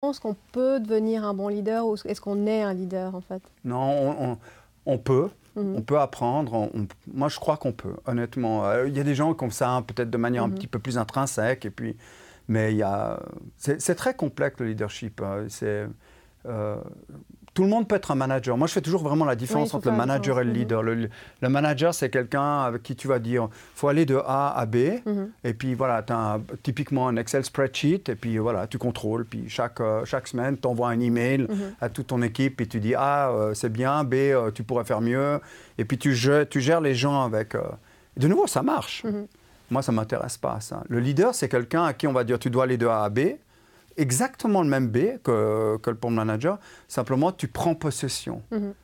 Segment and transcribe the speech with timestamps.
[0.00, 3.42] penses qu'on peut devenir un bon leader ou est-ce qu'on est un leader en fait?
[3.64, 4.38] Non,
[4.86, 5.28] on, peut.
[5.56, 5.76] Mhm.
[5.76, 6.70] On peut apprendre.
[7.12, 8.66] moi, je crois qu'on peut, honnêtement.
[8.66, 10.54] Euh, il y a des gens qui ont ça peut-être de manière un mhm.
[10.54, 11.64] petit peu plus intrinsèque.
[11.64, 11.96] Et puis,
[12.48, 13.20] mais il y a,
[13.56, 15.20] c'est très complexe le leadership.
[15.20, 15.46] Hein.
[15.48, 15.86] C'est
[16.46, 16.76] euh,
[17.58, 18.56] tout le monde peut être un manager.
[18.56, 20.80] Moi, je fais toujours vraiment la différence entre le manager et le leader.
[20.80, 21.08] Le,
[21.42, 25.30] manager, c'est quelqu'un avec qui tu vas dire, faut aller de A à B, mhm.
[25.42, 29.48] et puis voilà, tu as typiquement un Excel spreadsheet, et puis voilà, tu contrôles, puis
[29.48, 31.74] chaque, euh, chaque semaine, tu envoies un email mhm.
[31.80, 34.84] à toute ton équipe, et tu dis, A, euh, c'est bien, B, euh, tu pourrais
[34.84, 35.40] faire mieux,
[35.78, 36.16] et puis tu,
[36.48, 37.56] tu gères les gens avec...
[38.16, 39.02] De nouveau, ça marche.
[39.02, 39.26] Mhm.
[39.72, 40.84] Moi, ça ne m'intéresse pas, ça.
[40.88, 43.08] Le leader, c'est quelqu'un à qui on va dire, tu dois aller de A à
[43.08, 43.18] B,
[43.98, 48.42] exactement le même B que, que le pont manager, simplement tu prends possession.
[48.50, 48.74] Mhm.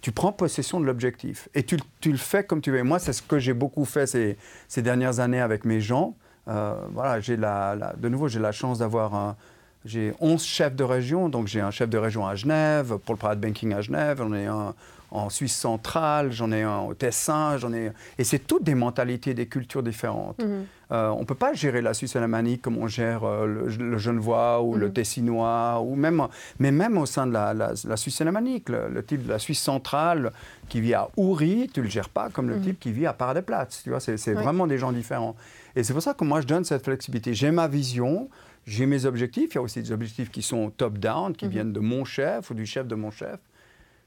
[0.00, 2.82] Tu prends possession de l'objectif et tu, tu, le fais comme tu veux.
[2.84, 4.36] Moi, c'est ce que j'ai beaucoup fait ces,
[4.68, 6.16] ces, dernières années avec mes gens.
[6.46, 9.36] Euh, voilà, j'ai la, de nouveau, j'ai la chance d'avoir un,
[9.84, 13.18] j'ai 11 chefs de région, donc j'ai un chef de région à Genève, pour le
[13.18, 14.74] private banking à Genève, j'en ai un
[15.10, 17.90] en Suisse centrale, j'en ai un au Tessin, j'en ai...
[18.18, 20.38] Et c'est toutes des mentalités, des cultures différentes.
[20.38, 20.66] Mhm.
[20.92, 23.46] Euh, on ne peut pas gérer la Suisse alémanique comme on gère euh,
[23.78, 24.92] le, Genevois ou le mhm.
[24.92, 26.26] Tessinois, ou même,
[26.58, 28.68] mais même au sein de la, Suisse alémanique.
[28.68, 30.32] Le, type de la Suisse centrale
[30.68, 32.62] qui vit à Ouri, tu ne le gères pas comme le mhm.
[32.62, 33.82] type qui vit à Paradeplatz.
[33.82, 35.34] Tu vois, c'est vraiment des gens différents.
[35.76, 37.34] Et c'est pour ça que moi, je donne cette flexibilité.
[37.34, 38.28] J'ai ma vision,
[38.66, 39.52] j'ai mes objectifs.
[39.52, 42.54] Il y a aussi des objectifs qui sont top-down, qui viennent de mon chef ou
[42.54, 43.40] du chef de mon chef.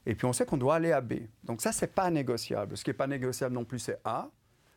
[0.06, 1.14] Et puis on sait qu'on doit aller à B.
[1.44, 2.76] Donc ça, c'est pas négociable.
[2.76, 4.30] Ce qui n'est pas négociable non plus, c'est A.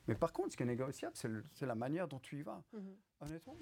[0.07, 2.61] Mais par contre, ce qui est négociable, c'est la manière dont tu y vas.
[2.73, 2.81] Mhm.
[3.21, 3.57] Honnêtement.